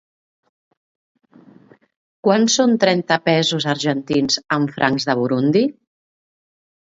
[2.27, 5.65] Quant són trenta pesos argentins en francs de Burundi?